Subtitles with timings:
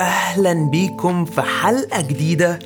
[0.00, 2.58] واهلا بيكم في حلقة جديدة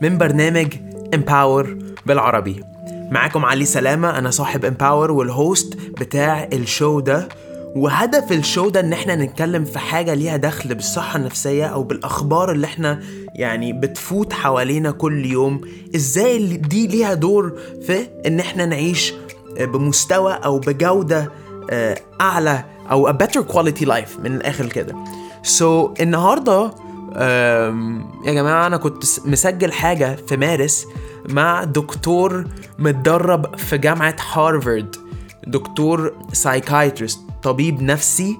[0.00, 0.66] من برنامج
[1.14, 2.64] Empower بالعربي.
[3.10, 7.28] معاكم علي سلامة أنا صاحب Empower وال host بتاع ال show ده.
[7.76, 12.52] وهدف ال show ده إن إحنا نتكلم في حاجة ليها دخل بالصحة النفسية أو بالأخبار
[12.52, 13.00] اللي إحنا
[13.34, 15.60] يعني بتفوت حوالينا كل يوم.
[15.96, 19.14] إزاي دي ليها دور في إن إحنا نعيش
[19.60, 21.32] بمستوى أو بجودة
[21.70, 24.94] آه، أعلى أو a better quality life من الآخر كده.
[25.42, 26.70] so so, النهارده
[28.24, 30.86] يا جماعة أنا كنت مسجل حاجة في مارس
[31.28, 32.44] مع دكتور
[32.78, 34.96] متدرب في جامعة هارفارد.
[35.46, 38.36] دكتور psychiatrist طبيب نفسي.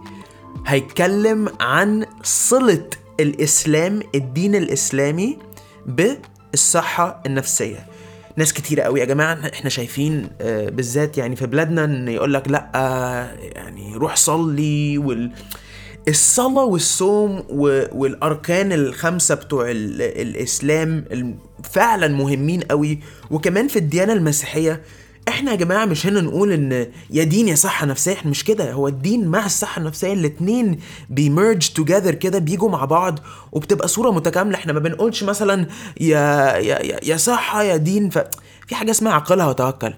[0.66, 2.86] هيتكلم عن صلة
[3.20, 5.38] الإسلام الدين الإسلامي
[5.86, 7.86] بالصحة النفسية.
[8.36, 12.48] ناس كتيرة قوي يا جماعة إحنا شايفين آه، بالذات يعني في بلادنا إن يقول لك
[12.48, 15.32] لأ آه، يعني روح صلي وال
[16.08, 17.42] الصلاة والصوم
[17.92, 21.34] والأركان الخمسة بتوع ال- الإسلام ال-
[21.72, 22.98] فعلا مهمين قوي.
[23.30, 24.82] وكمان في الديانة المسيحية
[25.28, 28.72] إحنا يا جماعة مش هنا نقول إن يا دين يا صحة نفسية إحنا مش كده.
[28.72, 30.78] هو الدين مع الصحة النفسية الاتنين
[31.10, 33.18] بيمرج توجذر كده بيجوا مع بعض
[33.52, 34.56] وبتبقى صورة متكاملة.
[34.56, 35.66] إحنا ما بنقولش مثلا
[36.00, 38.10] يا يا يا, صحة يا دين.
[38.10, 38.18] ف
[38.68, 39.94] في حاجة اسمها عقلها وتوكل.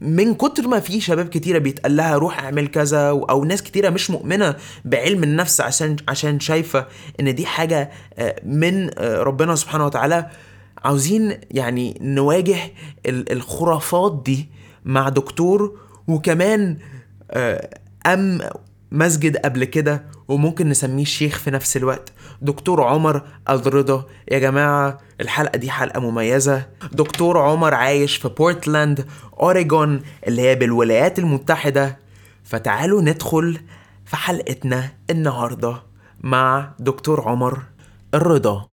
[0.00, 4.10] من كتر ما في شباب كتيرة بيتقال لها روح اعمل كذا أو ناس كتيرة مش
[4.10, 6.86] مؤمنة بعلم النفس عشان عشان شايفة
[7.20, 10.30] إن دي حاجة آه، من آه، ربنا سبحانه وتعالى
[10.84, 12.56] عاوزين يعني نواجه
[13.06, 14.48] ال- الخرافات دي
[14.84, 16.78] مع دكتور وكمان
[17.30, 17.70] آه،
[18.06, 18.40] أم
[18.92, 22.12] مسجد قبل كده وممكن نسميه شيخ في نفس الوقت.
[22.42, 26.66] دكتور عمر الرضا يا جماعة الحلقة دي حلقة مميزة.
[26.92, 29.06] دكتور عمر عايش في بورتلاند
[29.40, 31.98] أوريجون اللي هي بالولايات المتحدة.
[32.44, 33.60] فتعالوا ندخل
[34.04, 35.82] في حلقتنا النهاردة
[36.20, 37.62] مع دكتور عمر
[38.14, 38.66] الرضا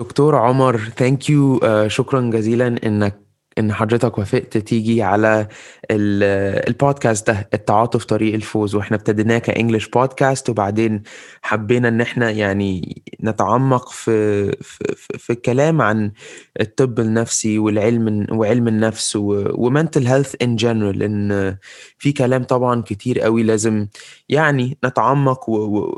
[0.00, 3.25] دكتور عمر thank you شكرا جزيلا إنك
[3.58, 5.48] إن حضرتك وافقت تيجي على
[5.90, 8.74] ال- البودكاست ده التعاطف طريق الفوز.
[8.74, 11.02] وإحنا ابتديناه ك English podcast وبعدين
[11.42, 14.16] حبينا إن إحنا يعني نتعمق في
[14.62, 16.12] في, في, الكلام عن
[16.60, 21.56] الطب النفسي والعلم وعلم النفس و mental health in general لأن
[21.98, 23.86] في كلام طبعا كتير قوي لازم
[24.28, 25.50] يعني نتعمق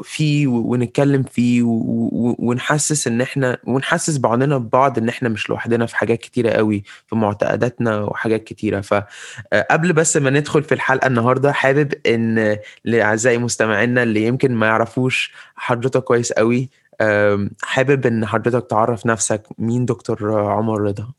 [0.02, 1.62] فيه ونتكلم فيه
[2.38, 7.16] ونحسس إن إحنا ونحسس بعضنا ببعض إن إحنا مش لوحدنا في حاجات كتيرة قوي في
[7.48, 8.80] معتقداتنا وحاجات كتيرة.
[8.80, 15.32] فقبل بس ما ندخل في الحلقة النهارده حابب إن لأعزائي مستمعينا اللي يمكن ما يعرفوش
[15.56, 16.70] حضرتك كويس قوي
[17.62, 19.42] حابب إن حضرتك تعرف نفسك.
[19.58, 21.12] مين دكتور عمر رضا؟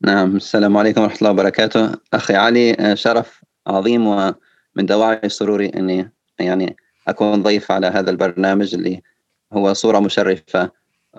[0.00, 1.92] نعم السلام عليكم ورحمة الله وبركاته.
[2.12, 6.76] أخي علي آه، شرف عظيم ومن دواعي سروري أني يعني
[7.08, 9.02] أكون ضيف على هذا البرنامج اللي
[9.52, 10.70] هو صورة مشرفة.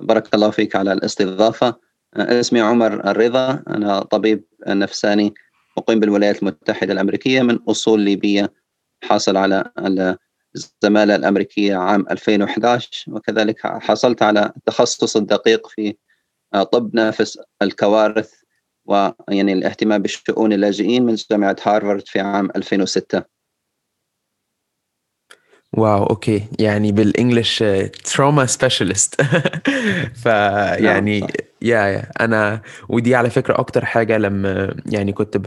[0.02, 1.68] بارك الله فيك على الاستضافة.
[1.68, 1.80] آه،
[2.18, 5.34] اسمي عمر الرضا أنا طبيب نفساني
[5.78, 8.54] مقيم بالولايات المتحدة الأمريكية من أصول ليبية
[9.04, 9.72] حاصل على
[10.56, 15.96] الزمالة الأمريكية عام 2011 وكذلك حصلت على التخصص الدقيق في
[16.72, 18.34] طب نفس الكوارث
[18.86, 23.35] ويعني الاهتمام بشؤون اللاجئين من جامعة هارفارد في عام 2006
[25.78, 26.44] wow okay.
[26.60, 27.64] يعني بال English
[28.04, 29.22] trauma specialist
[30.24, 31.28] فيعني.
[31.62, 35.38] yeah yeah أنا ودي على فكرة أكتر حاجة لما يعني كنت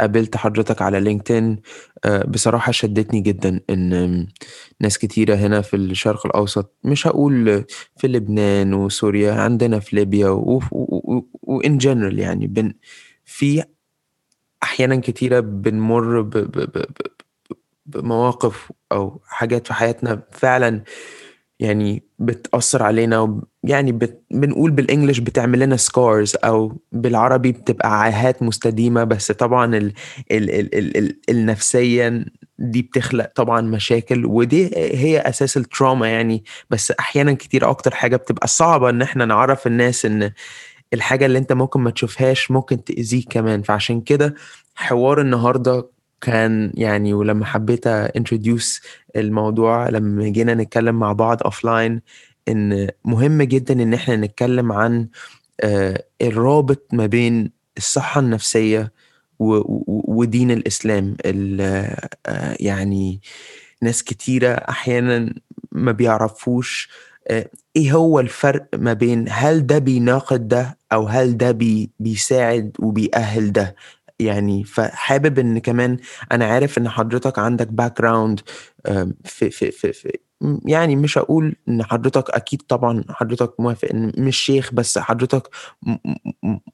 [0.00, 1.60] قابلت حضرتك على LinkedIn
[2.04, 4.26] آه، بصراحة شدتني جدا إن
[4.80, 7.64] ناس كتيرة هنا في الشرق الأوسط مش هقول
[7.96, 10.28] في لبنان وسوريا عندنا في ليبيا
[11.42, 12.72] و in general يعني بن
[13.24, 13.64] في
[14.62, 16.86] أحيانا كتيرة بنمر ب ب ب
[17.86, 20.82] بمواقف أو حاجات في حياتنا فعلا
[21.60, 24.22] يعني بتأثر علينا يعني بت...
[24.30, 29.92] بنقول بال English بتعمل لنا scars أو بالعربي بتبقى عاهات مستديمة بس طبعا ال...
[30.30, 30.50] ال...
[30.50, 30.74] ال...
[30.78, 30.96] ال...
[30.96, 31.20] ال...
[31.28, 32.24] النفسيا
[32.58, 38.16] دي بتخلق طبعا مشاكل ودي هي أساس ال trauma يعني بس أحيانا كتير أكتر حاجة
[38.16, 40.32] بتبقى صعبة إن إحنا نعرف الناس إن
[40.94, 44.34] الحاجة اللي أنت ممكن ما تشوفهاش ممكن تأذيك كمان فعشان كده
[44.74, 45.90] حوار النهاردة
[46.20, 48.80] كان يعني ولما حبيت introduce
[49.16, 52.00] الموضوع لما جينا نتكلم مع بعض offline
[52.48, 55.08] إن مهم جدا إن إحنا نتكلم عن
[55.60, 58.92] آه، الرابط ما بين الصحة النفسية
[59.38, 61.16] ودين الإسلام.
[61.26, 61.60] ال-
[62.26, 63.20] آه، يعني
[63.82, 65.34] ناس كتيرة أحيانا
[65.72, 66.88] ما بيعرفوش
[67.28, 72.72] آه، إيه هو الفرق ما بين هل ده بيناقض ده أو هل ده بي بيساعد
[72.78, 73.76] وبيأهل ده.
[74.18, 75.96] يعني فحابب إن كمان
[76.32, 78.40] أنا عارف إن حضرتك عندك background
[79.24, 80.18] في, في, في, في
[80.66, 85.48] يعني مش هقول إن حضرتك أكيد طبعا حضرتك موافق إن مش شيخ بس حضرتك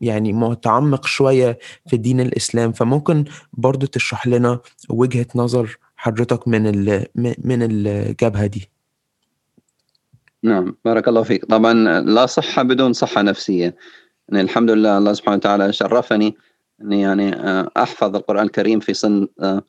[0.00, 2.73] يعني متعمق شوية في دين الإسلام.
[2.73, 6.65] فممكن برضو تشرح لنا وجهة نظر حضرتك من
[7.17, 8.71] من الجبهة دي؟
[10.43, 11.45] نعم بارك الله فيك.
[11.45, 13.77] طبعا لا صحة بدون صحة نفسية.
[14.29, 16.37] يعني الحمد لله الله سبحانه وتعالى شرفني
[16.82, 19.62] إني يعني آه، أحفظ القرآن الكريم في سن آه،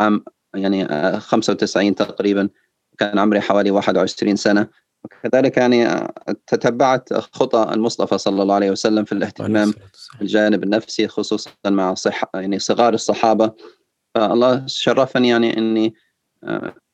[0.00, 0.24] عام
[0.54, 0.88] يعني
[1.20, 2.48] 95 آه، تقريبا.
[2.98, 4.68] كان عمري حوالي 21 سنة.
[5.04, 6.08] وكذلك يعني
[6.46, 9.74] تتبعت خطى المصطفى صلى الله عليه وسلم في الاهتمام
[10.18, 13.52] بالجانب النفسي خصوصا مع صح يعني صغار الصحابة.
[14.14, 15.94] فالله شرفني يعني إني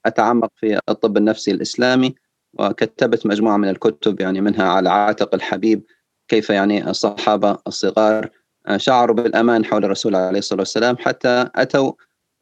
[0.06, 2.14] أتعمق في الطب النفسي الإسلامي.
[2.58, 5.82] وكتبت مجموعة من الكتب يعني منها على عاتق الحبيب
[6.28, 8.30] كيف يعني الصحابة الصغار
[8.76, 11.92] شعروا بالأمان حول الرسول عليه الصلاة والسلام حتى أتوا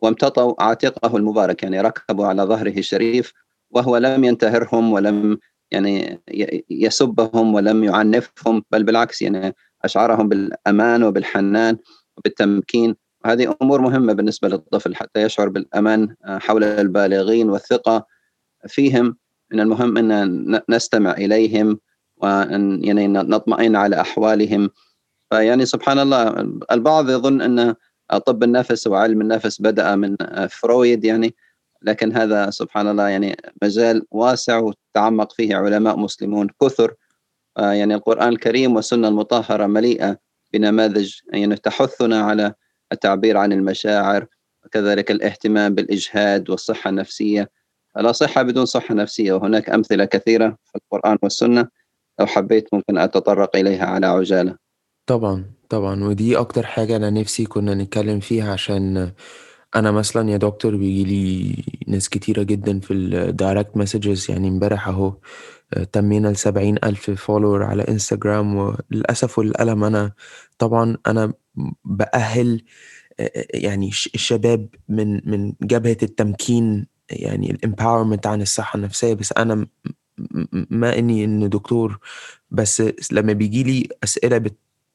[0.02, 3.32] وامتطوا عاتقه المبارك يعني ركبوا على ظهره الشريف
[3.70, 5.38] وهو لم ينتهرهم ولم
[5.70, 6.20] يعني
[6.70, 9.54] يسبهم ولم يعنفهم بل بالعكس يعني
[9.84, 11.78] أشعرهم بالأمان وبالحنان
[12.16, 12.96] وبالتمكين.
[13.24, 18.06] وهذه أمور مهمة بالنسبة للطفل حتى يشعر بالأمان حول البالغين والثقة
[18.68, 19.16] فيهم.
[19.52, 21.78] من المهم أن نستمع إليهم
[22.16, 24.70] وأن يعني نطمئن على أحوالهم
[25.34, 26.28] فيعني سبحان الله
[26.72, 27.74] البعض يظن أن
[28.26, 30.16] طب النفس وعلم النفس بدأ من
[30.50, 31.34] فرويد يعني
[31.82, 36.94] لكن هذا سبحان الله يعني مجال واسع وتعمق فيه علماء مسلمون كثر.
[37.58, 40.18] يعني القرآن الكريم والسنة المطهرة مليئة
[40.52, 42.54] بنماذج يعني تحثنا على
[42.92, 44.26] التعبير عن المشاعر
[44.64, 47.50] وكذلك الاهتمام بالإجهاد والصحة النفسية.
[47.96, 51.68] لا صحة بدون صحة نفسية وهناك أمثلة كثيرة في القرآن والسنة
[52.20, 54.63] لو حبيت ممكن أتطرق إليها على عجالة.
[55.06, 56.04] طبعا طبعا.
[56.04, 59.12] ودي أكتر حاجة أنا نفسي كنا نتكلم فيها عشان
[59.76, 64.88] أنا مثلا يا دكتور بيجي لي ناس كتيرة جدا في ال direct messages يعني امبارح
[64.88, 65.14] أهو
[65.92, 70.12] تمينا السبعين ألف follower على انستجرام وللأسف والألم أنا
[70.58, 71.32] طبعا أنا
[71.84, 72.62] بأهل
[73.54, 79.14] يعني الشباب من من جبهة التمكين يعني الامباورمنت عن الصحة النفسية.
[79.14, 79.66] بس أنا
[80.70, 81.98] ما إني إن دكتور
[82.50, 84.38] بس لما بيجي لي أسئلة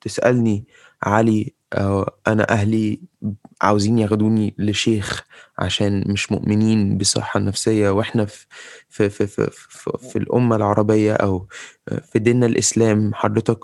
[0.02, 0.66] بتسألني
[1.04, 3.00] علي آه، أنا أهلي
[3.62, 5.24] عاوزين ياخدوني لشيخ
[5.58, 8.46] عشان مش مؤمنين بالصحة النفسية وإحنا في
[8.90, 11.48] في في في, في, في الأمة العربية أو
[12.12, 13.60] في ديننا الإسلام حضرتك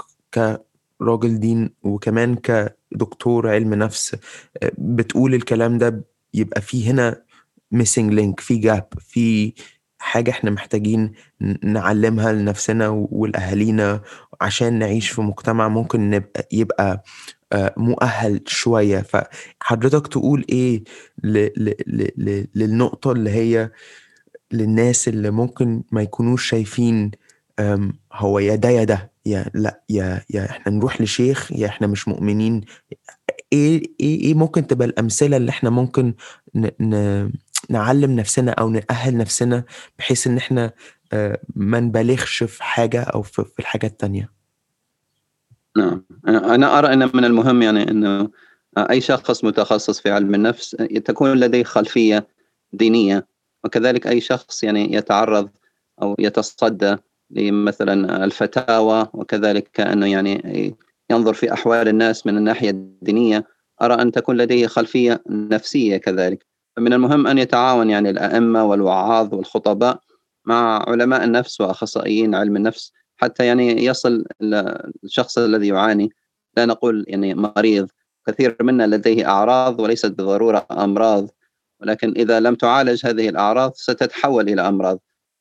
[0.99, 4.15] كراجل دين وكمان كدكتور علم نفس
[4.63, 6.03] آه، بتقول الكلام ده
[6.33, 7.21] يبقى في هنا
[7.71, 9.53] missing link في gap في
[10.05, 11.11] حاجة إحنا محتاجين
[11.63, 14.01] نعلمها لنفسنا ولأهالينا
[14.41, 17.03] عشان نعيش في مجتمع ممكن نبقى يبقى
[17.53, 18.99] آه، مؤهل شوية.
[19.61, 20.83] فحضرتك تقول إيه
[22.55, 23.71] للنقطة اللي هي
[24.51, 27.11] للناس اللي ممكن ما يكونوش شايفين
[28.13, 32.07] هو يا ده يا ده يا لأ يا يا إحنا نروح لشيخ يا إحنا مش
[32.07, 32.61] مؤمنين.
[33.53, 36.13] إيه إيه إيه ممكن تبقى الأمثلة اللي إحنا ممكن
[37.69, 39.63] نعلم نفسنا أو نأهل نفسنا
[39.99, 40.71] بحيث إن إحنا
[41.13, 44.29] آه، ما نبالغش في حاجة أو في الحاجات التانية.
[45.77, 46.05] نعم.
[46.27, 48.29] أنا أرى إن من المهم يعني انه
[48.77, 50.71] أي شخص متخصص في علم النفس
[51.05, 52.27] تكون لديه خلفية
[52.73, 53.27] دينية
[53.63, 55.49] وكذلك أي شخص يعني يتعرض
[56.01, 56.95] أو يتصدى
[57.29, 60.75] لمثلا الفتاوى وكذلك انه يعني
[61.11, 63.47] ينظر في أحوال الناس من الناحية الدينية
[63.81, 66.45] أرى أن تكون لديه خلفية نفسية كذلك.
[66.77, 69.99] فمن المهم أن يتعاون يعني الأئمة والوعاظ والخطباء
[70.45, 74.25] مع علماء النفس وأخصائيين علم النفس حتى يعني يصل
[75.03, 76.09] الشخص الذي يعاني.
[76.57, 77.87] لا نقول يعني مريض
[78.27, 81.29] كثير منا لديه أعراض وليست بالضرورة أمراض
[81.81, 84.99] ولكن إذا لم تعالج هذه الأعراض ستتحول إلى أمراض.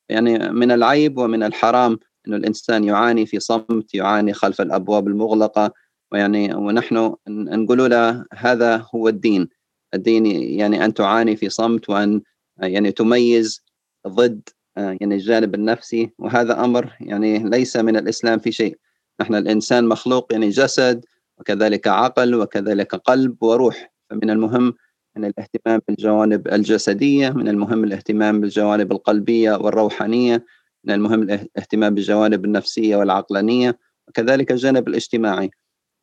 [0.08, 1.98] يعني من العيب ومن الحرام
[2.28, 5.72] أن الإنسان يعاني في صمت يعاني خلف الأبواب المغلقة
[6.12, 9.48] ويعني ونحن نقول له هذا هو الدين.
[9.94, 10.26] الدين
[10.60, 12.22] يعني أن تعاني في صمت وأن
[12.58, 13.64] يعني تميز
[14.08, 16.10] ضد يعني الجانب النفسي.
[16.18, 18.78] وهذا أمر يعني ليس من الإسلام في شيء.
[19.20, 21.04] نحن الإنسان مخلوق يعني جسد
[21.38, 23.92] وكذلك عقل وكذلك قلب وروح.
[24.10, 24.74] فمن المهم
[25.16, 30.44] من الاهتمام بالجوانب الجسدية من المهم الاهتمام بالجوانب القلبية والروحانية
[30.84, 35.50] من المهم الاهتمام بالجوانب النفسية والعقلانية وكذلك الجانب الاجتماعي.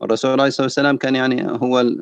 [0.04, 1.96] الرسول عليه الصلاة والسلام كان يعني هو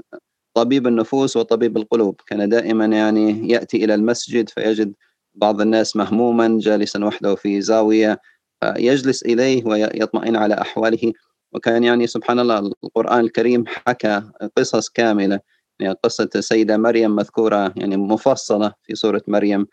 [0.54, 2.22] طبيب النفوس وطبيب القلوب.
[2.28, 4.94] كان دائما يعني يأتي إلى المسجد فيجد
[5.36, 8.22] بعض الناس مهموما جالسا وحده في زاوية
[8.62, 11.14] فيجلس إليه ويطمئن على أحواله.
[11.54, 14.22] وكان يعني سبحان الله القرآن الكريم حكى
[14.58, 15.40] قصص كاملة.
[15.80, 19.68] يعني قصة السيدة مريم مذكورة يعني مفصلة في سورة مريم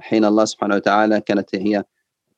[0.00, 1.84] حين الله سبحانه وتعالى كانت هي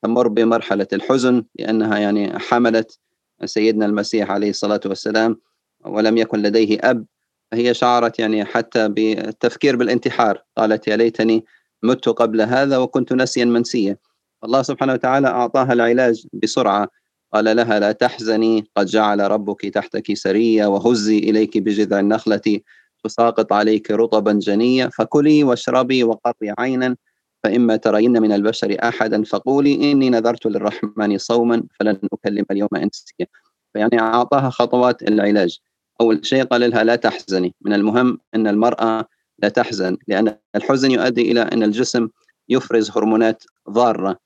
[0.02, 2.98] تمر بمرحلة الحزن لأنها يعني حملت
[3.44, 5.40] سيدنا المسيح عليه الصلاة والسلام
[5.84, 7.06] ولم يكن لديه أب.
[7.52, 11.44] هي شعرت يعني حتى بالتفكير بالانتحار قالت يا ليتني
[11.82, 13.96] مت قبل هذا وكنت نسيا منسيا.
[14.44, 16.88] الله سبحانه وتعالى أعطاها العلاج بسرعة.
[17.34, 22.60] قال لها لا تحزني قد جعل ربك تحتك سريا وهزي إليك بجذع النخلة
[23.04, 26.96] تساقط عليك رطبا جنيا فكلي واشربي وقري عينا
[27.44, 33.26] فإما ترين من البشر أحدا فقولي إني نذرت للرحمن صوما فلن أكلم اليوم إنسيا.
[33.72, 35.60] فيعني أعطاها خطوات العلاج.
[36.00, 37.54] أول شيء قال لها لا تحزني.
[37.60, 42.08] من المهم أن المرأة لا تحزن لأن الحزن يؤدي إلى أن الجسم
[42.48, 44.18] يفرز هرمونات ضارة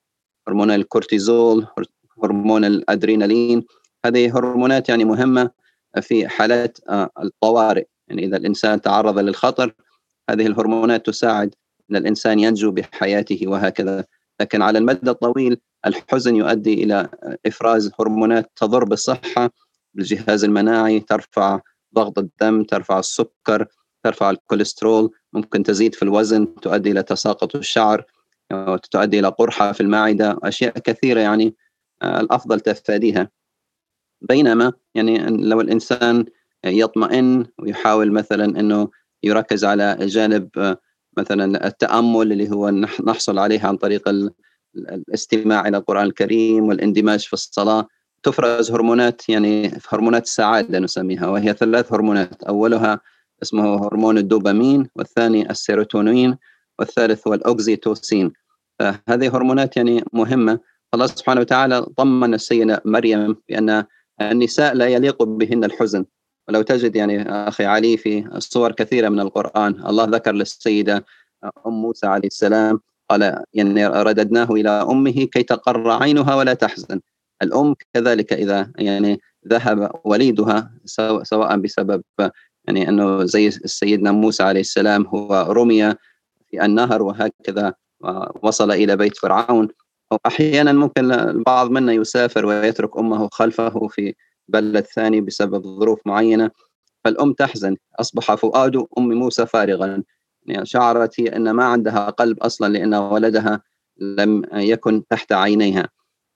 [0.48, 1.66] هرمون الكورتيزول
[2.24, 3.64] هرمون الأدرينالين.
[4.06, 5.50] هذه هرمونات يعني مهمة
[6.00, 7.86] في حالات آه، الطوارئ.
[8.08, 9.74] يعني إذا الإنسان تعرض للخطر
[10.30, 11.54] هذه الهرمونات تساعد
[11.90, 14.04] أن الإنسان ينجو بحياته وهكذا.
[14.40, 17.08] لكن على المدى الطويل الحزن يؤدي إلى
[17.46, 19.50] إفراز هرمونات تضر بالصحة
[19.94, 21.60] بالجهاز المناعي ترفع
[21.94, 23.66] ضغط الدم ترفع السكر
[24.04, 28.04] ترفع الكوليسترول ممكن تزيد في الوزن تؤدي إلى تساقط الشعر
[28.90, 31.54] تؤدي إلى قرحة في المعدة أشياء كثيرة يعني
[32.02, 33.30] آه، الأفضل تفاديها.
[34.28, 36.24] بينما يعني لو الإنسان
[36.64, 38.88] يطمئن ويحاول مثلا أنه
[39.22, 40.76] يركز على جانب آه،
[41.16, 42.70] مثلا التأمل اللي هو
[43.06, 44.08] نحصل عليه عن طريق
[44.76, 47.88] الاستماع إلى القرآن الكريم والإندماج في الصلاة
[48.22, 52.42] تفرز هرمونات يعني هرمونات السعادة نسميها وهي ثلاث هرمونات.
[52.42, 53.00] أولها
[53.42, 56.38] اسمه هرمون الدوبامين والثاني السيروتونين
[56.78, 58.32] والثالث هو الأوكسيتوسين
[58.78, 60.60] فهذه هرمونات يعني مهمة.
[60.94, 63.84] الله سبحانه وتعالى طمن السيدة مريم بأن
[64.20, 66.04] النساء لا يليق بهن الحزن.
[66.48, 71.04] ولو تجد يعني أخي علي في صور كثيرة من القرآن الله ذكر للسيدة
[71.66, 77.00] أم موسى عليه السلام قال يعني رددناه إلى أمه كي تقر عينها ولا تحزن.
[77.42, 80.72] الأم كذلك إذا يعني ذهب وليدها
[81.22, 82.02] سواء بسبب
[82.64, 85.94] يعني أنه زي سيدنا موسى عليه السلام هو رمي
[86.50, 87.74] في النهر وهكذا
[88.42, 89.68] وصل إلى بيت فرعون.
[90.12, 94.14] أو أحيانا ممكن البعض منا يسافر ويترك أمه خلفه في
[94.48, 96.50] بلد ثاني بسبب ظروف معينة.
[97.04, 100.02] فالأم تحزن أصبح فؤاد أم موسى فارغا.
[100.46, 103.62] يعني شعرت هي أن ما عندها قلب أصلا لأن ولدها
[103.98, 105.88] لم يكن تحت عينيها.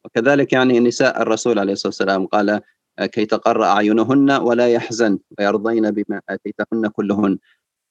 [0.04, 2.60] وكذلك يعني نساء الرسول عليه الصلاة والسلام قال
[3.02, 7.38] كي تقر أعينهن ولا يحزن ويرضين بما آتيتهن كلهن.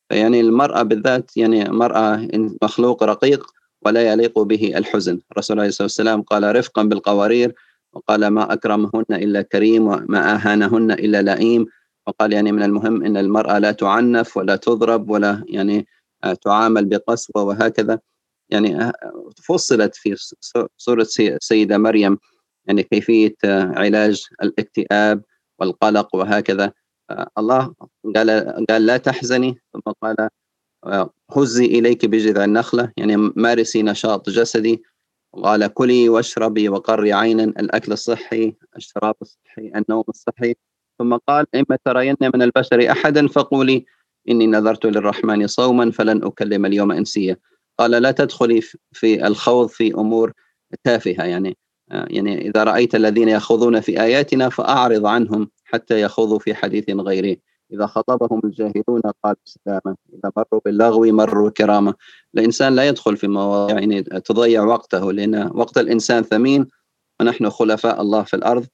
[0.09, 2.27] فيعني المرأة بالذات يعني مرأة
[2.61, 3.51] مخلوق رقيق
[3.85, 5.19] ولا يليق به الحزن.
[5.31, 7.55] الرسول عليه الصلاة والسلام قال رفقا بالقوارير.
[7.93, 11.65] وقال ما أكرمهن إلا كريم وما أهانهن إلا لئيم.
[12.07, 15.87] وقال يعني من المهم أن المرأة لا تعنف ولا تضرب ولا يعني
[16.41, 17.99] تعامل بقسوة وهكذا.
[18.49, 18.91] يعني
[19.43, 20.15] فصلت في
[20.77, 22.17] سورة السيدة مريم
[22.65, 25.23] يعني كيفية علاج الاكتئاب
[25.59, 26.73] والقلق وهكذا.
[27.37, 27.73] الله
[28.15, 30.29] قال قال لا تحزني ثم قال
[31.31, 34.83] هزي إليك بجذع النخلة يعني مارسي نشاط جسدي.
[35.43, 40.55] قال كلي واشربي وقري عينا الأكل الصحي الشراب الصحي النوم الصحي.
[40.99, 43.85] ثم قال إما ترين من البشر أحدا فقولي
[44.29, 47.37] إني نذرت للرحمن صوما فلن أكلم اليوم إنسيا.
[47.79, 48.61] قال لا تدخلي
[48.91, 50.33] في الخوض في أمور
[50.83, 51.23] تافهة.
[51.23, 57.37] يعني يعني إذا رأيت الذين يخوضون في آياتنا فأعرض عنهم حتى يخوضوا في حديث غيره.
[57.73, 59.95] إذا خطبهم الجاهلون قالوا سلاما.
[60.13, 61.93] إذا مروا باللغو مروا كرامة
[62.35, 66.67] الإنسان لا يدخل في مواضيع يعني تضيع وقته لأن وقت الإنسان ثمين
[67.19, 68.65] ونحن خلفاء الله في الأرض.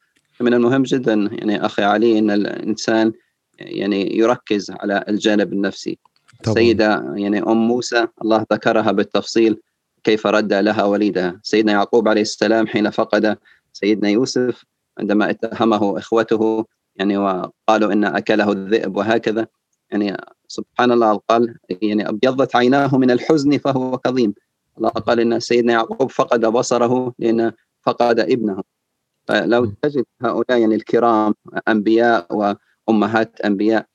[0.41, 3.13] من المهم جدا يعني أخي علي أن الإنسان
[3.59, 5.99] يعني يركز على الجانب النفسي.
[6.43, 6.55] طبعا.
[6.55, 9.61] سيدة يعني أم موسى الله ذكرها بالتفصيل
[10.03, 11.39] كيف رد لها وليدها.
[11.43, 13.37] سيدنا يعقوب عليه السلام حين فقد
[13.73, 14.65] سيدنا يوسف
[14.99, 16.65] عندما اتهمه إخوته
[16.95, 19.47] يعني وقالوا إن أكله الذئب وهكذا.
[19.91, 20.17] يعني
[20.47, 24.33] سبحان الله قال يعني أبيضت عيناه من الحزن فهو كظيم.
[24.77, 28.63] الله قال إن سيدنا يعقوب فقد بصره لأن فقد ابنه.
[29.27, 31.33] فلو تجد هؤلاء يعني الكرام
[31.67, 32.55] أنبياء
[32.87, 33.85] وأمهات أنبياء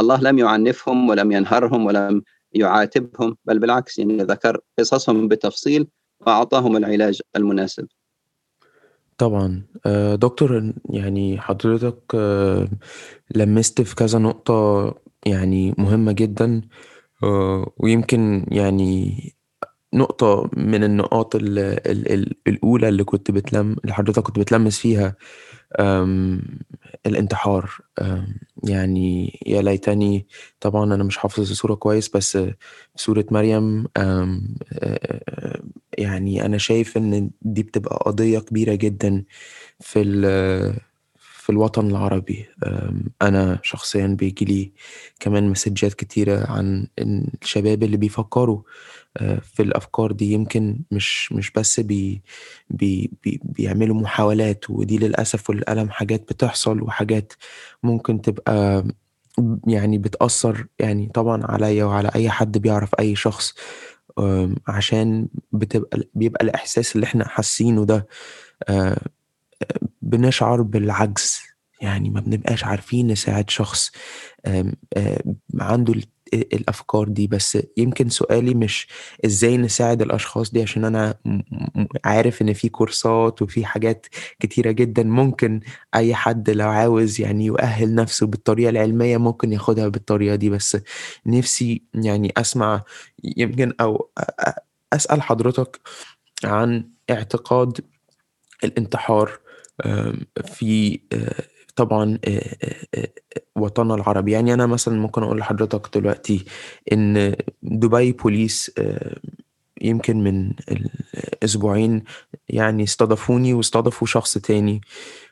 [0.00, 5.88] الله لم يعنفهم ولم ينهرهم ولم يعاتبهم بل بالعكس يعني ذكر قصصهم بتفصيل
[6.20, 7.86] وأعطاهم العلاج المناسب
[9.18, 9.62] طبعًا.
[9.86, 12.68] آه، دكتور يعني حضرتك آه،
[13.34, 14.94] لمّست في كذا نقطة
[15.26, 16.62] يعني مهمة جدًا،
[17.22, 19.22] آه، ويمكن يعني
[19.94, 25.16] نقطة من النقاط ال ال ال الأولى اللي كنت بتلم اللي حضرتك كنت بتلمّس فيها
[27.06, 27.70] الانتحار.
[28.64, 30.26] يعني يا ليتني
[30.60, 32.38] طبعا أنا مش حافظ الصورة كويس بس
[32.96, 33.86] سورة مريم
[35.98, 39.24] يعني أنا شايف إن دي بتبقى قضية كبيرة جدا
[39.80, 40.02] في
[41.48, 42.46] في الوطن العربي.
[43.22, 44.72] أنا شخصيا بيجي لي
[45.20, 48.60] كمان مسجات كتيرة عن الشباب اللي بيفكروا
[49.42, 50.32] في الأفكار دي.
[50.32, 52.22] يمكن مش مش بس بي
[52.70, 57.32] بي بي بيعملوا محاولات ودي للأسف والألم حاجات بتحصل وحاجات
[57.82, 58.84] ممكن تبقى
[59.66, 63.54] يعني بتأثر يعني طبعا عليا وعلى أي حد بيعرف أي شخص.
[64.68, 68.06] عشان بتبقى بيبقى الإحساس اللي إحنا حاسينه ده
[70.08, 71.40] بنشعر بالعجز.
[71.80, 73.90] يعني ما بنبقاش عارفين نساعد شخص
[75.60, 75.94] عنده
[76.34, 77.26] الأفكار دي.
[77.26, 78.88] بس يمكن سؤالي مش
[79.24, 81.14] إزاي نساعد الأشخاص دي؟ عشان أنا
[82.04, 84.06] عارف إن في كورسات وفي حاجات
[84.40, 85.60] كتيرة جدا ممكن
[85.94, 90.50] أي حد لو عاوز يعني يؤهل نفسه بالطريقة العلمية ممكن ياخدها بالطريقة دي.
[90.50, 90.76] بس
[91.26, 92.82] نفسي يعني أسمع
[93.36, 94.10] يمكن أو
[94.92, 95.80] أسأل حضرتك
[96.44, 97.80] عن اعتقاد
[98.64, 99.38] الانتحار
[100.44, 101.00] في
[101.76, 102.18] طبعا
[103.56, 104.32] وطننا العربي.
[104.32, 106.44] يعني أنا مثلا ممكن أقول لحضرتك دلوقتي
[106.92, 108.72] إن دبي بوليس
[109.80, 110.52] يمكن من
[111.32, 112.04] الاسبوعين
[112.48, 114.80] يعني استضافوني واستضافوا شخص تاني.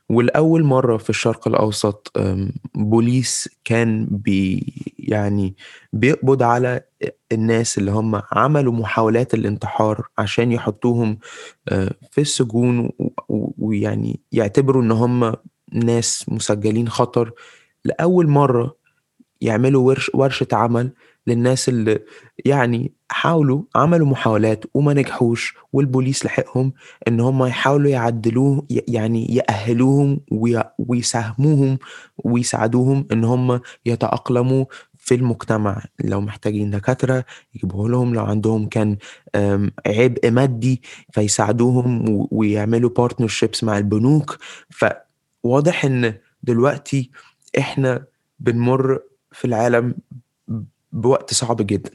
[0.09, 2.13] والأول مرة في الشرق الأوسط
[2.75, 5.57] بوليس كان بي يعني
[5.93, 6.81] بيقبض على
[7.33, 11.19] الناس اللي هم عملوا محاولات الانتحار عشان يحطوهم
[12.11, 12.91] في السجون
[13.67, 15.35] ويعني يعتبروا إن هم
[15.73, 17.33] ناس مسجلين خطر
[17.85, 18.77] لأول مرة
[19.41, 20.93] يعملوا ورش ورشة عمل
[21.27, 21.99] للناس اللي
[22.45, 26.73] يعني حاولوا عملوا محاولات وما نجحوش والبوليس لحقهم
[27.09, 30.21] إن هم يحاولوا يعدلوه يعني يأهلوهم
[30.79, 31.79] ويساهموهم
[32.25, 34.65] ويساعدوهم إن هم يتأقلموا
[35.07, 38.97] في المجتمع لو محتاجين دكاترة يجيبوه لهم لو عندهم كان
[39.87, 44.39] عبء مادي فيساعدوهم ويعملوا بارتنرشيبس مع البنوك.
[44.71, 47.11] فواضح إن دلوقتي
[47.59, 48.05] إحنا
[48.41, 49.01] بنمر
[49.33, 49.95] في العالم
[50.93, 51.91] بوقت صعب جدا.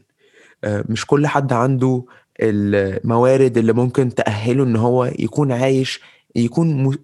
[0.64, 2.06] آه، مش كل حد عنده
[2.40, 6.02] الموارد اللي ممكن تأهله إن هو يكون عايش
[6.36, 6.98] يكون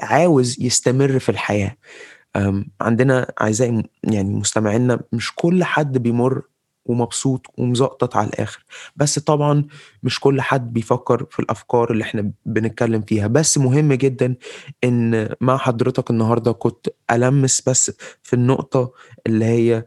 [0.00, 1.28] عاوز يستمر في
[2.80, 6.42] عندنا أعزائي يعني مستمعينا مش كل حد بيمر
[6.86, 8.64] ومبسوط ومزقطط على الآخر.
[8.96, 9.64] بس طبعا
[10.02, 13.26] مش كل حد بيفكر في الأفكار اللي إحنا بنتكلم فيها.
[13.26, 14.34] بس مهم جدا
[14.84, 17.92] إن مع حضرتك النهاردة كنت ألمس بس
[18.22, 18.92] في النقطة
[19.26, 19.84] اللي هي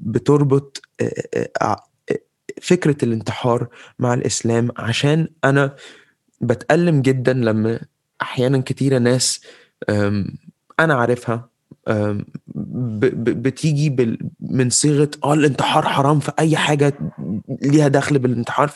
[0.00, 0.82] بتربط
[2.62, 4.68] فكرة الانتحار مع الإسلام.
[4.76, 5.76] عشان أنا
[6.40, 7.80] بتألم جدا لما
[8.22, 9.40] أحيانا كتيرة ناس
[10.80, 11.48] أنا عارفها
[13.16, 16.92] بتيجي من صيغة آه الانتحار حرام في أي حاجة
[17.62, 18.70] ليها دخل بالانتحار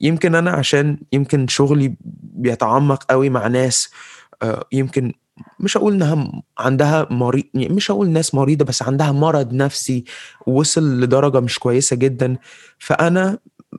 [0.00, 3.90] فيمكن أنا عشان يمكن شغلي بيتعمق قوي مع ناس
[4.72, 5.12] يمكن
[5.60, 10.04] مش هقول إنها عندها مريض مش هقول ناس مريضة بس عندها مرض نفسي
[10.46, 12.36] وصل لدرجة مش كويسة جدا
[12.78, 13.38] فأنا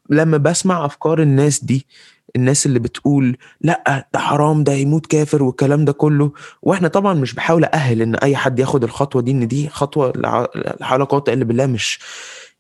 [0.10, 1.88] لما بسمع أفكار الناس دي
[2.36, 6.32] الناس اللي بتقول لأ ده حرام ده يموت كافر والكلام ده كله.
[6.62, 10.52] وإحنا طبعا مش بحاول أهل إن أي حد ياخد الخطوة دي إن دي خطوة لا
[10.82, 12.00] حول قوة إلا بالله مش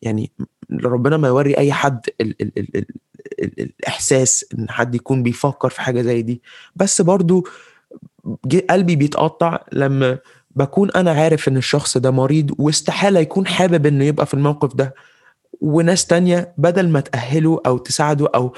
[0.01, 0.31] يعني
[0.83, 2.85] ربنا ما يوري أي حد ال ال ال ال
[3.43, 6.41] ال الإحساس إن حد يكون بيفكر في حاجة زي دي.
[6.75, 7.47] بس برضو
[8.69, 10.17] قلبي بيتقطع لما
[10.55, 14.93] بكون أنا عارف إن الشخص ده مريض واستحالة يكون حابب إنه يبقى في الموقف ده.
[15.61, 18.55] وناس تانية بدل ما تأهله أو تساعده أو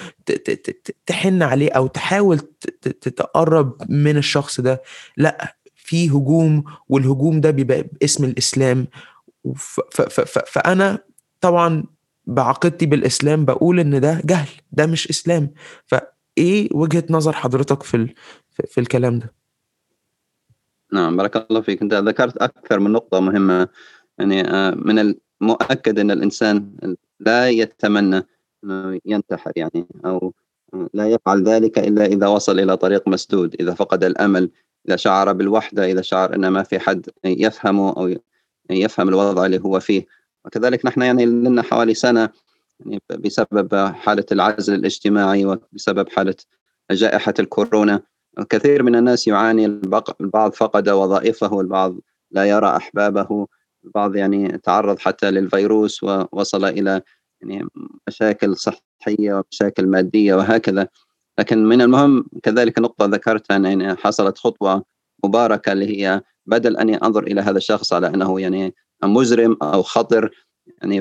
[1.06, 2.39] تحن عليه أو تحاول
[2.82, 4.82] تتقرب من الشخص ده
[5.18, 8.88] لأ في هجوم والهجوم ده بيبقى باسم الإسلام.
[10.46, 11.00] فأنا
[11.42, 11.84] طبعا
[12.26, 15.54] بعقيدتي بالإسلام بقول إن ده جهل ده مش إسلام.
[15.86, 18.13] فإيه وجهة نظر حضرتك في,
[18.68, 19.34] في الكلام ده؟
[20.94, 21.82] نعم بارك الله فيك.
[21.82, 23.68] أنت ذكرت أكثر من نقطة مهمة.
[24.20, 26.72] يعني آه، من المؤكد أن الإنسان
[27.20, 28.28] لا يتمنى
[28.64, 30.34] أنه ينتحر يعني أو
[30.94, 34.50] لا يفعل ذلك إلا إذا وصل إلى طريق مسدود إذا فقد الأمل
[34.88, 38.16] إذا شعر بالوحدة إذا شعر أن ما في حد يفهمه أو
[38.70, 40.06] يفهم الوضع اللي هو فيه.
[40.46, 42.30] وكذلك نحن يعني لنا حوالي سنة
[42.80, 46.36] يعني بسبب حالة العزل الاجتماعي وبسبب حالة
[46.92, 48.02] جائحة الكورونا.
[48.40, 49.66] الكثير من الناس يعاني
[50.22, 51.96] البعض فقد وظائفه البعض
[52.32, 53.48] لا يرى أحبابه.
[53.86, 57.02] البعض يعني تعرض حتى للفيروس ووصل إلى
[57.41, 57.67] يعني
[58.08, 60.88] مشاكل صحية ومشاكل مادية وهكذا.
[61.39, 64.84] لكن من المهم كذلك نقطة ذكرتها أن يعني حصلت خطوة
[65.24, 70.32] مباركة اللي هي بدل اني انظر إلى هذا الشخص على أنه يعني مجرم أو خطر
[70.82, 71.00] يعني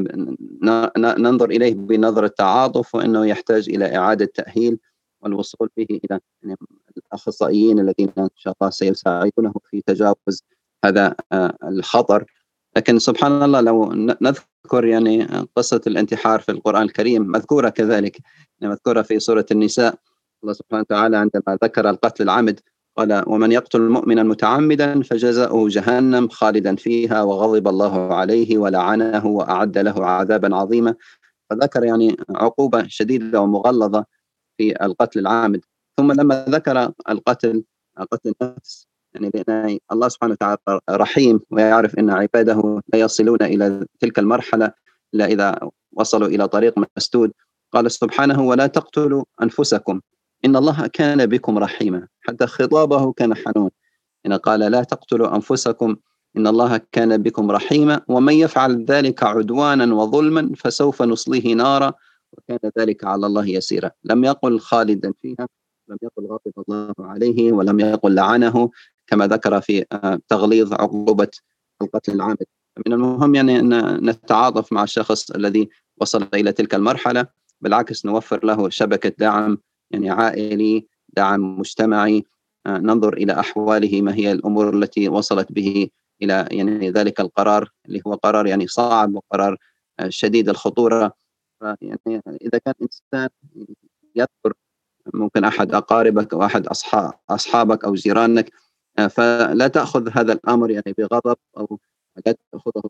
[0.99, 4.79] ننظر إليه بنظرة تعاطف وإنه يحتاج إلى إعادة تأهيل
[5.21, 6.57] والوصول به إلى يعني
[6.97, 10.45] الأخصائيين الذين إن شاء الله سيساعدونه في تجاوز
[10.85, 12.25] هذا آه، الخطر.
[12.77, 15.25] لكن سبحان الله لو نذكر يعني
[15.57, 18.19] قصة الانتحار في القرآن الكريم مذكورة كذلك
[18.61, 19.95] يعني مذكورة في سورة النساء.
[20.43, 22.61] الله سبحانه وتعالى عندما ذكر القتل العمد
[22.97, 30.07] قال ومن يقتل مؤمنا متعمدا فجزاؤه جهنم خالدا فيها وغضب الله عليه ولعنه وأعد له
[30.07, 30.95] عذابا عظيما.
[31.51, 34.05] فذكر يعني عقوبة شديدة ومغلظة
[34.57, 35.65] في القتل العامد
[35.97, 37.65] ثم لما ذكر القتل
[38.13, 44.19] قتل النفس يعني لأن الله سبحانه وتعالى رحيم ويعرف إن عباده لا يصلون إلى تلك
[44.19, 44.73] المرحلة
[45.15, 45.59] إلا إذا
[45.93, 47.33] وصلوا إلى طريق مسدود.
[47.73, 50.01] قال سبحانه ولا تقتلوا أنفسكم.
[50.45, 52.09] إن الله كان بكم رحيما.
[52.21, 53.71] حتى خطابه كان حنون.
[54.27, 55.97] إن قال لا تقتلوا أنفسكم.
[56.37, 58.01] إن الله كان بكم رحيما.
[58.09, 61.93] ومن يفعل ذلك عدوانا وظلما فسوف نصليه نارا.
[62.33, 63.91] وكان ذلك على الله يسيرا.
[64.05, 65.49] لم يقل خالدا فيها.
[65.89, 67.53] لم يقل غضب الله عليه.
[67.53, 68.71] ولم يقل لعنه.
[69.13, 71.29] كما ذكر في آه، تغليظ عقوبة
[71.83, 72.47] القتل العامد
[72.87, 75.69] من المهم يعني أن نتعاطف مع الشخص الذي
[76.01, 77.27] وصل إلى تلك المرحلة.
[77.61, 79.59] بالعكس نوفر له شبكة دعم
[79.91, 82.25] يعني عائلي دعم مجتمعي
[82.67, 85.89] آه، ننظر إلى أحواله ما هي الأمور التي وصلت به
[86.23, 89.57] إلى يعني ذلك القرار اللي هو قرار يعني صعب وقرار
[90.01, 91.13] آه، شديد الخطورة.
[91.81, 93.29] يعني إذا كان إنسان
[94.17, 94.53] يذكر
[95.15, 98.53] ممكن أحد أقاربك أو أحد أصحاب أصحابك أو جيرانك
[99.11, 101.79] فلا تأخذ هذا الأمر يعني بغضب أو
[102.27, 102.83] لا تأخذه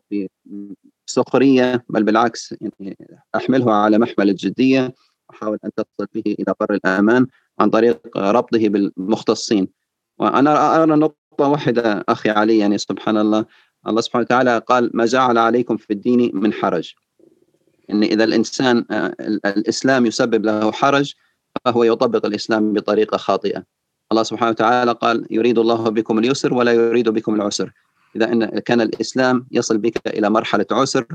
[1.07, 2.97] بسخرية بل بالعكس يعني
[3.35, 4.93] أحمله على محمل الجدية
[5.29, 7.27] وحاول أن تصل به إلى بر الأمان
[7.59, 9.67] عن طريق ربطه بالمختصين.
[10.19, 13.45] وأنا أرى نقطة واحدة أخي علي يعني سبحان الله.
[13.87, 16.93] الله سبحانه وتعالى قال ما جعل عليكم في الدين من حرج.
[17.89, 21.13] ان إذا الإنسان آه، الإسلام يسبب له حرج
[21.65, 23.63] فهو يطبق الإسلام بطريقة خاطئة.
[24.13, 27.71] الله سبحانه وتعالى قال يريد الله بكم اليسر ولا يريد بكم العسر.
[28.15, 31.05] إذا إن كان الإسلام يصل بك إلى مرحلة عسر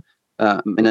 [0.66, 0.86] من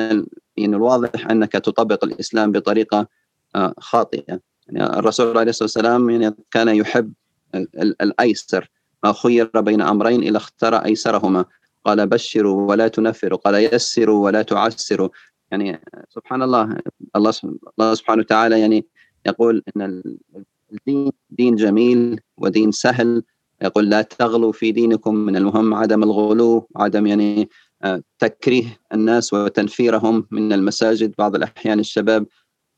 [0.57, 3.07] يعني الواضح أنك تطبق الإسلام بطريقة
[3.55, 4.39] آه، خاطئة.
[4.67, 7.13] يعني الرسول عليه الصلاة والسلام يعني كان يحب
[7.75, 8.69] الأيسر.
[9.03, 11.45] ما خير بين أمرين إلا اختار أيسرهما.
[11.85, 13.37] قال بشروا ولا تنفروا.
[13.37, 15.09] قال يسروا ولا تعسروا.
[15.51, 16.77] يعني سبحان الله
[17.15, 18.85] الله سبحانه وتعالى يعني
[19.25, 20.03] يقول إن
[20.73, 23.23] الدين دين جميل ودين سهل.
[23.61, 27.49] يقول لا تغلوا في دينكم من المهم عدم الغلو عدم يعني
[27.83, 31.13] آه، تكريه الناس وتنفيرهم من المساجد.
[31.17, 32.25] بعض الأحيان الشباب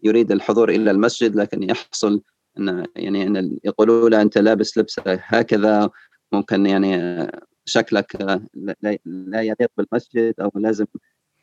[0.04, 2.22] يريد الحضور إلى المسجد لكن يحصل
[2.58, 5.90] أن يعني أن يقولوا له أنت لابس لبس هكذا.
[6.32, 8.42] ممكن يعني آه، شكلك آه،
[9.06, 10.86] لا يليق بالمسجد أو لازم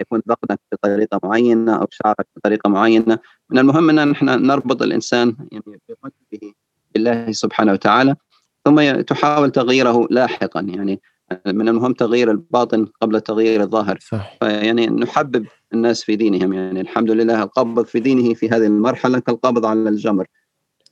[0.00, 3.18] يكون ذقنك بطريقة معينة أو شعرك بطريقة معينة.
[3.50, 6.52] من المهم أن نحن نربط الإنسان يعني بقلبه
[6.94, 8.16] بالله سبحانه وتعالى
[8.64, 10.60] ثم تحاول تغييره لاحقا.
[10.60, 11.00] يعني
[11.46, 13.98] من المهم تغيير الباطن قبل تغيير الظاهر.
[14.00, 14.38] صح.
[14.42, 16.52] يعني نحبب الناس في دينهم.
[16.52, 20.26] يعني الحمد لله القبض في دينه في هذه المرحلة كالقبض على الجمر.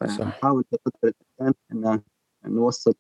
[0.02, 2.00] نحاول بقدر الإمكان أن
[2.46, 2.94] نوصل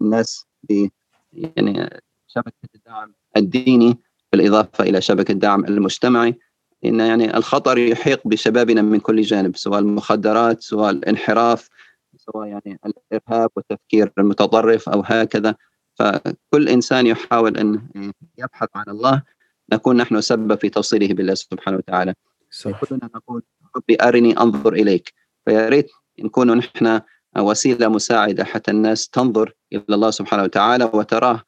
[0.00, 0.88] الناس ب
[1.32, 3.98] يعني شبكة الدعم الديني
[4.32, 6.38] بالإضافة إلى شبكة الدعم المجتمعي
[6.84, 11.68] إن يعني الخطر يحيق بشبابنا من كل جانب سواء المخدرات سواء الانحراف
[12.16, 15.54] سواء يعني الإرهاب والتفكير المتطرف أو هكذا.
[15.94, 17.82] فكل إنسان يحاول أن
[18.38, 19.22] يبحث عن الله
[19.72, 22.14] نكون نحن سبب في توصيله بالله سبحانه وتعالى.
[22.50, 22.84] صح.
[22.84, 23.42] كلنا نقول
[23.76, 25.14] ربي أرني أنظر إليك.
[25.44, 27.00] فيا ريت نكون نحن
[27.38, 31.42] وسيلة مساعدة حتى الناس تنظر إلى الله سبحانه وتعالى وتراه.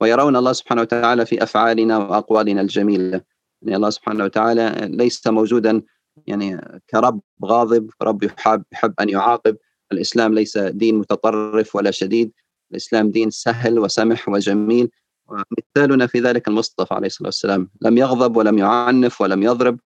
[0.00, 3.20] ويرون الله سبحانه وتعالى في أفعالنا وأقوالنا الجميلة.
[3.62, 5.82] يعني الله سبحانه وتعالى ليس موجودا
[6.26, 9.56] يعني كرب غاضب رب يحب يحب أن يعاقب.
[9.92, 12.32] الإسلام ليس دين متطرف ولا شديد.
[12.70, 14.90] الإسلام دين سهل وسمح وجميل.
[15.28, 17.70] ومثالنا في ذلك المصطفى عليه الصلاة والسلام.
[17.80, 19.80] لم يغضب ولم يعنف ولم يضرب.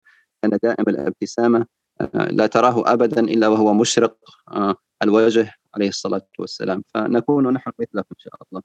[0.42, 1.66] كان دائم الابتسامة.
[2.14, 4.16] لا تراه ابدا إلا وهو مشرق
[4.48, 6.85] آه، الوجه عليه الصلاة والسلام.
[6.94, 8.62] فنكون نحن مثله إن شاء الله.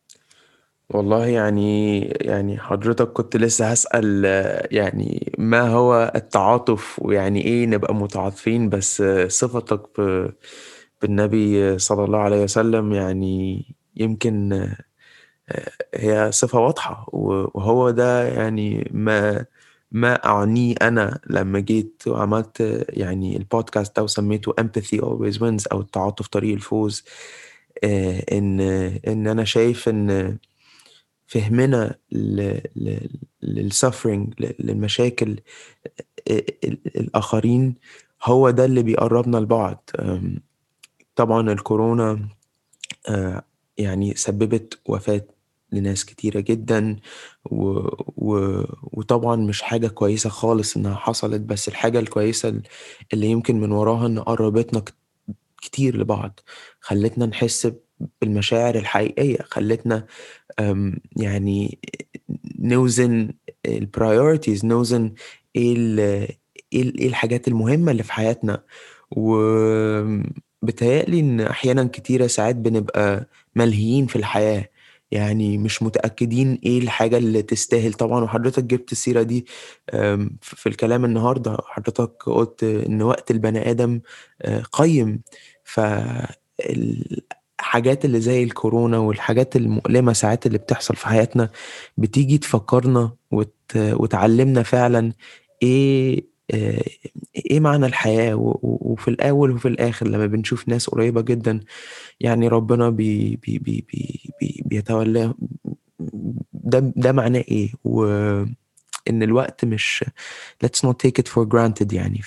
[0.89, 4.25] والله يعني يعني حضرتك كنت لسه هسأل
[4.71, 9.89] يعني ما هو التعاطف ويعني إيه نبقى متعاطفين بس صفتك
[11.01, 14.67] بالنبي صلى الله عليه وسلم يعني يمكن
[15.95, 19.45] هي صفة واضحة وهو ده يعني ما
[19.91, 26.27] ما أعنيه أنا لما جيت وعملت يعني البودكاست ده وسميته empathy always wins أو التعاطف
[26.27, 27.05] طريق الفوز
[27.83, 28.59] آه، إن
[29.07, 30.37] إن أنا شايف إن
[31.27, 31.95] فهمنا
[33.43, 35.39] للسفرنج للمشاكل
[36.95, 37.75] الآخرين
[38.23, 39.89] هو ده اللي بيقربنا لبعض
[41.15, 42.27] طبعا الكورونا
[43.77, 45.21] يعني سببت وفاة
[45.71, 46.95] لناس كتيرة جدا.
[48.93, 52.61] وطبعا مش حاجة كويسة خالص إنها حصلت بس الحاجة الكويسة
[53.13, 54.83] اللي يمكن من وراها إن قربتنا
[55.61, 56.39] كتير لبعض
[56.81, 57.71] خلتنا نحس
[58.21, 60.05] بالمشاعر الحقيقية خلتنا
[61.15, 61.77] يعني
[62.59, 63.33] نوزن
[63.65, 65.13] البرايورتيز نوزن
[65.55, 65.99] إيه ال-
[66.73, 68.63] إيه ال- إيه الحاجات المهمة اللي في حياتنا.
[69.11, 74.69] وبتهيألي إن أحيانا كتيرة ساعات بنبقى ملهيين في الحياة.
[75.11, 77.93] يعني مش متأكدين إيه الحاجة اللي تستاهل.
[77.93, 79.45] طبعا وحضرتك جبت السيرة دي
[80.41, 83.71] في الكلام النهاردة حضرتك قلت إن وقت البني
[84.41, 85.21] آه، قيم.
[87.57, 91.49] فالحاجات اللي زي الكورونا والحاجات المؤلمة ساعات اللي بتحصل في حياتنا
[91.97, 93.53] بتيجي تفكرنا وت...
[93.75, 95.13] وتعلمنا فعلا
[95.63, 96.83] إيه آه،
[97.35, 101.59] إيه معنى الحياة وفي الأول وفي الآخر لما بنشوف ناس قريبة جدا
[102.19, 103.35] يعني ربنا بي...
[103.35, 103.57] بي...
[103.59, 103.85] بي...
[103.93, 104.29] بي...
[104.41, 104.63] بي...
[104.65, 105.35] بيتولاه
[106.53, 108.55] ده ده معناه إيه؟ وإن
[109.23, 110.05] الوقت مش
[110.65, 112.21] let's not take it for granted يعني.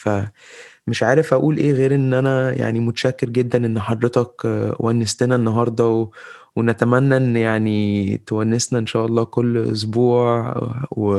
[0.87, 5.89] فمش عارف أقول إيه غير إن أنا يعني متشكر جدا إن حضرتك آه، ونستنا النهارده
[5.89, 6.11] و...
[6.57, 10.55] ونتمنى إن يعني تونسنا إن شاء الله كل أسبوع
[10.91, 11.17] و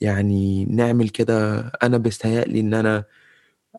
[0.00, 1.58] يعني نعمل كده.
[1.82, 3.04] أنا بيستهيألي إن أنا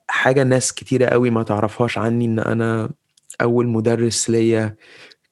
[0.10, 2.90] حاجة ناس كتيرة قوي ما تعرفهاش عني إن أنا
[3.42, 4.76] أول مدرس ليا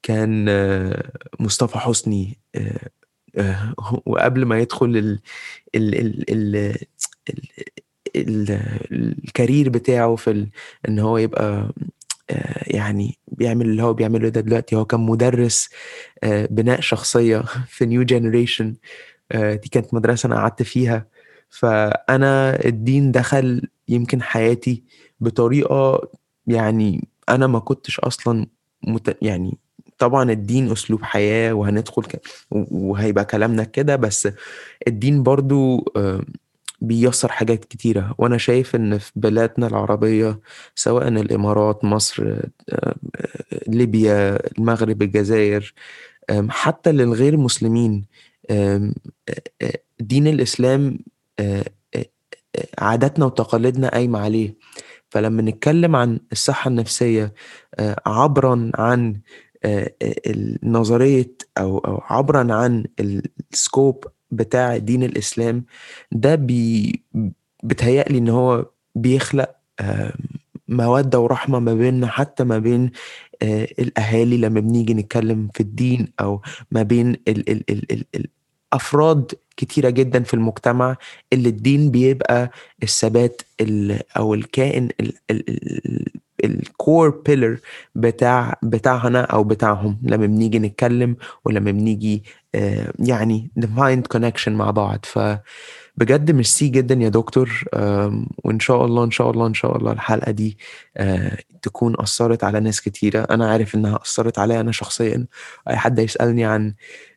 [0.02, 2.90] كان آه، مصطفى حسني آه،
[3.38, 3.74] آه،
[4.06, 5.20] وقبل ما يدخل ال
[5.74, 6.78] ال ال ال
[8.16, 10.48] الكارير بتاعه في ال
[10.88, 11.72] إن هو يبقى
[12.30, 14.76] آه، يعني بيعمل اللي هو بيعمله ده دلوقتي.
[14.76, 15.68] هو كان مدرس
[16.24, 18.74] آه، بناء شخصية في نيو جنريشن
[19.34, 21.06] دي كانت مدرسة أنا قعدت فيها.
[21.50, 24.84] فأنا الدين دخل يمكن حياتي
[25.20, 26.08] بطريقة
[26.46, 28.46] يعني أنا ما كنتش أصلا
[28.86, 29.16] مت...
[29.22, 29.58] يعني
[29.98, 32.20] طبعا الدين أسلوب حياة وهندخل ك...
[32.50, 34.28] وهيبقى كلامنا كده بس
[34.88, 36.22] الدين برضو آه،
[36.80, 38.14] بيسر حاجات كتيرة.
[38.18, 40.40] وأنا شايف إن في بلادنا العربية
[40.74, 42.94] سواء الإمارات مصر آه، آه،
[43.68, 45.74] ليبيا المغرب الجزائر
[46.48, 48.04] حتى للغير مسلمين
[48.50, 48.92] آه،
[50.00, 50.98] دين الإسلام
[52.78, 54.56] عاداتنا وتقاليدنا قايمة عليه.
[55.08, 57.34] فلما نتكلم عن الصحة النفسية
[58.06, 59.20] عبرا عن
[61.58, 62.84] أو أو عبرا عن
[63.52, 65.64] ال scope بتاع دين الإسلام
[66.12, 67.02] ده بي
[67.62, 69.50] بتهيألي إن هو بيخلق
[70.68, 72.90] مودة ورحمة ما بيننا حتى ما بين
[73.42, 78.26] آه، الأهالي لما بنيجي نتكلم في الدين أو ما بين ال ال ال ال ال
[78.72, 80.96] أفراد كتيرة جدا في المجتمع
[81.32, 82.50] اللي الدين بيبقى
[82.82, 84.88] الثبات ال- أو ال kind
[86.44, 87.58] of core pillar
[87.94, 89.98] بتاع بتاعنا أو بتاعهم.
[90.02, 92.22] لما بنيجي نتكلم ولما بنيجي
[92.98, 95.04] يعني find connection مع بعض.
[95.04, 97.64] فبجد ميرسي جدا يا دكتور.
[98.44, 100.58] وإن شاء الله إن شاء الله إن شاء الله الحلقة دي
[100.96, 103.20] آه، تكون أثرت على ناس كتيرة.
[103.30, 105.26] أنا عارف إنها أثرت عليا أنا شخصيا.
[105.68, 106.74] أي حد يسألني عن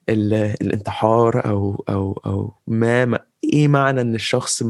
[0.09, 4.63] ال- الانتحار أو أو أو ما ما- إيه معنى إن الشخص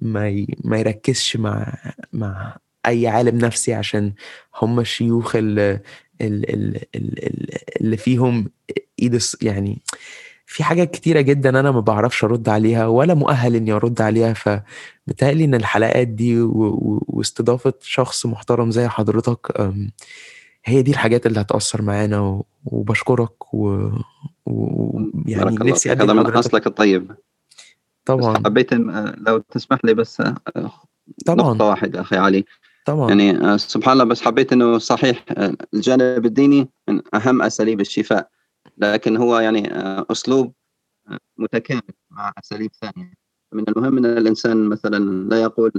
[0.00, 1.74] ما ما يركزش مع
[2.12, 2.56] مع
[2.86, 4.12] أي عالم نفسي عشان
[4.62, 5.80] هم الشيوخ ال- ال-
[6.50, 8.50] ال- ال- ال- اللي فيهم
[9.10, 9.82] الص- يعني
[10.46, 15.44] في حاجات كتيرة جدا أنا ما بعرفش أرد عليها ولا مؤهل إني أرد عليها فبالتالي
[15.44, 19.72] إن الحلقات دي و- و- واستضافة شخص محترم زي حضرتك
[20.64, 23.90] هي دي الحاجات اللي هتأثر معانا و- وبشكرك و-
[24.46, 27.12] ويعني بارك الله نفسي هذا من أصلك الطيب.
[28.04, 28.36] طبعا.
[28.44, 30.72] حبيت آه، لو تسمح لي بس آه، نقطة
[31.26, 32.44] طبعا واحدة أخي علي.
[32.86, 33.08] طبعا.
[33.08, 35.24] يعني آه، سبحان الله بس حبيت إنه صحيح
[35.74, 38.28] الجانب الديني من أهم أساليب الشفاء.
[38.78, 40.52] لكن هو يعني آه، أسلوب
[41.10, 43.12] آه، متكامل مع أساليب ثانية.
[43.52, 45.72] من المهم أن الإنسان مثلا لا يقول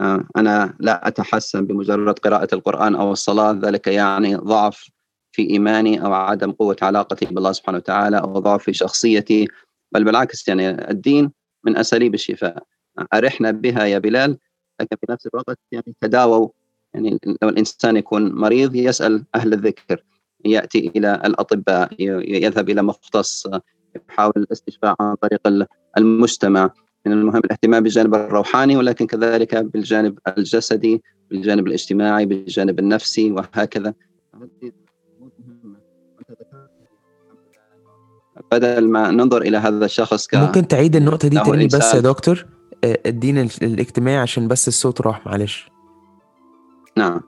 [0.00, 4.90] آه، أنا لا أتحسن بمجرد قراءة القرآن أو الصلاة ذلك يعني ضعف
[5.32, 9.48] في إيماني أو عدم قوة علاقتي بالله سبحانه وتعالى أو ضعف في شخصيتي
[9.92, 11.32] بل بالعكس يعني الدين
[11.64, 12.62] من أساليب الشفاء.
[13.14, 14.38] أرحنا بها يا بلال
[14.80, 16.48] لكن في نفس الوقت يعني تداووا.
[16.94, 20.04] يعني لو الإنسان يكون مريض يسأل أهل الذكر.
[20.44, 23.46] يأتي إلى الأطباء يذهب إلى مختص
[24.10, 25.66] يحاول الاستشفاء عن طريق
[25.98, 26.70] المجتمع.
[27.06, 33.94] من المهم الاهتمام بالجانب الروحاني ولكن كذلك بالجانب الجسدي بالجانب الاجتماعي بالجانب النفسي وهكذا.
[38.52, 42.46] بدل ما ننظر إلى هذا الشخص ك ممكن تعيد النقطة دي تاني بس يا دكتور؟
[42.84, 45.70] آه، الدين الاجتماعي عشان بس الصوت راح معلش.
[46.96, 47.20] نعم.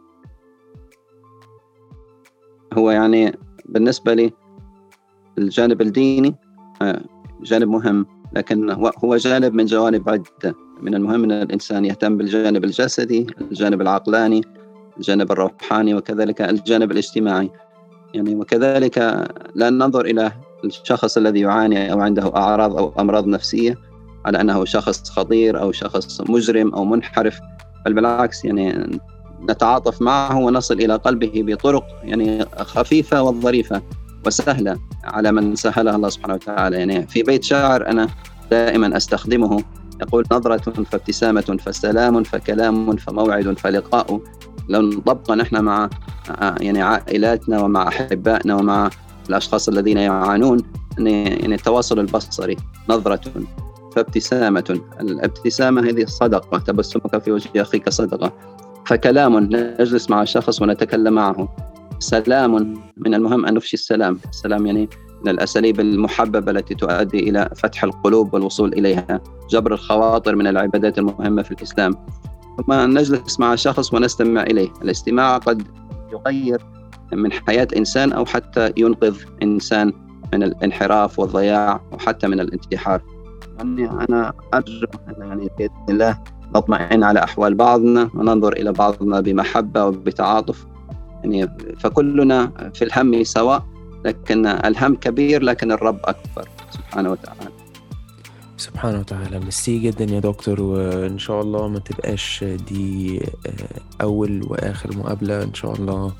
[2.79, 4.33] هو يعني بالنسبة لي
[5.39, 6.35] الجانب الديني
[6.83, 7.01] آه،
[7.43, 10.55] جانب مهم لكن هو- جانب من جوانب عدة.
[10.83, 14.41] من المهم أن الإنسان يهتم بالجانب الجسدي الجانب العقلاني
[14.97, 17.51] الجانب الروحاني وكذلك الجانب الاجتماعي.
[18.15, 18.99] يعني وكذلك
[19.55, 20.33] لا ننظر إلى
[20.65, 23.79] الشخص الذي يعاني أو عنده أعراض أو أمراض نفسية
[24.25, 27.41] على أنه شخص خطير أو شخص مجرم أو منحرف
[27.87, 28.99] بل بالعكس يعني
[29.43, 33.83] نتعاطف معه ونصل إلى قلبه بطرق يعني خفيفة وظريفة
[34.27, 36.77] وسهلة على من سهلها الله سبحانه وتعالى.
[36.77, 38.09] يعني في بيت شعر أنا
[38.51, 39.65] دائما أستخدمه.
[40.03, 44.21] يقول نظرة فابتسامة فسلام فكلام فموعد فلقاء.
[44.69, 45.91] لو نطبق نحن مع
[46.61, 48.91] يعني عائلاتنا ومع أحبائنا ومع
[49.29, 50.63] الأشخاص الذين يعانون
[50.99, 52.57] يعني يعني التواصل البصري
[52.89, 53.21] نظرة
[53.97, 54.81] فابتسامة.
[55.01, 58.33] الابتسامة هذه صدقة تبسمك في وجه أخيك صدقة.
[58.87, 61.57] فكلام نجلس مع شخص ونتكلم معه.
[61.99, 64.19] سلام من المهم أن نفشي السلام.
[64.31, 64.89] السلام يعني
[65.25, 69.21] من الأساليب المحببة التي تؤدي إلى فتح القلوب والوصول إليها.
[69.51, 71.93] جبر الخواطر من العبادات المهمة في الإسلام.
[72.57, 74.69] ثم نجلس مع شخص ونستمع إليه.
[74.83, 75.63] الاستماع قد
[76.13, 76.63] يغير
[77.13, 79.93] من حياة إنسان أو حتى ينقذ إنسان
[80.33, 83.03] من الانحراف والضياع وحتى من الانتحار.
[83.59, 86.19] يعني أنا أرجو أن يعني بإذن الله
[86.57, 90.67] نطمئن على أحوال بعضنا وننظر إلى بعضنا بمحبة وبتعاطف.
[91.25, 93.67] يعني فكلنا في الهم سواء
[94.05, 96.49] لكن الهم كبير لكن الرب أكبر.
[96.71, 97.41] سبحانه وتعالى.
[98.57, 99.39] سبحانه وتعالى.
[99.39, 105.43] ميرسي جدا يا دكتور وإن شاء الله ما تبقاش دي آه، أول وآخر مقابلة.
[105.43, 106.13] إن شاء الله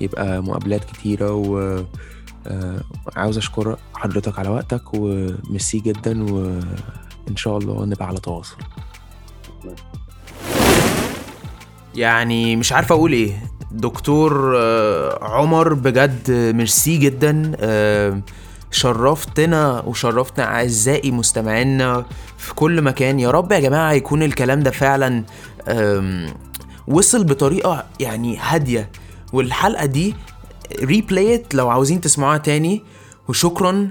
[0.00, 1.82] يبقى مقابلات كتيرة و
[2.46, 2.80] آه،
[3.16, 8.56] أشكر حضرتك على وقتك وميرسي جدا وان شاء الله نبقى على تواصل.
[11.94, 13.32] يعني مش عارف أقول إيه.
[13.70, 18.20] دكتور آه، عمر بجد ميرسي جدا آه،
[18.70, 22.04] شرفتنا وشرفتنا أعزائي مستمعينا
[22.38, 23.20] في كل مكان.
[23.20, 25.24] يا رب يا جماعة يكون الكلام ده فعلا
[26.88, 28.90] وصل بطريقة يعني هادية.
[29.32, 30.14] والحلقة دي
[30.82, 32.82] replay it لو عاوزين تسمعوها تاني.
[33.28, 33.88] وشكرا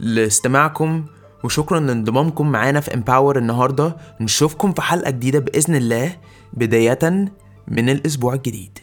[0.00, 1.04] لاستماعكم
[1.44, 3.96] وشكرا لانضمامكم معانا في Empower النهارده.
[4.20, 6.16] نشوفكم في حلقة جديدة بإذن الله.
[6.52, 7.32] بداية
[7.68, 8.78] من الأسبوع الجديد.